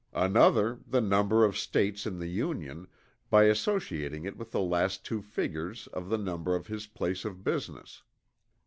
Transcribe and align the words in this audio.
Another, 0.15 0.79
the 0.87 0.99
number 0.99 1.45
of 1.45 1.55
States 1.55 2.07
in 2.07 2.17
the 2.17 2.25
Union, 2.25 2.87
by 3.29 3.43
associating 3.43 4.25
it 4.25 4.35
with 4.35 4.49
the 4.51 4.59
last 4.59 5.05
two 5.05 5.21
figures 5.21 5.85
of 5.93 6.09
the 6.09 6.17
number 6.17 6.55
of 6.55 6.65
his 6.65 6.87
place 6.87 7.23
of 7.23 7.43
business. 7.43 8.01